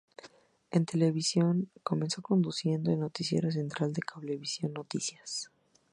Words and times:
En 0.71 0.87
televisión, 0.87 1.69
comenzó 1.83 2.23
conduciendo 2.23 2.91
el 2.91 3.01
noticiero 3.01 3.51
central 3.51 3.93
de 3.93 4.01
Cablevisión 4.01 4.73
Noticias. 4.73 5.51